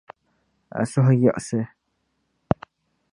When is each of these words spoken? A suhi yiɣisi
A 0.79 0.81
suhi 0.91 1.15
yiɣisi 1.21 1.61